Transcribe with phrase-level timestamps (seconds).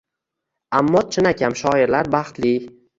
[0.79, 2.59] Ammo chinakam shoirlar baxtli.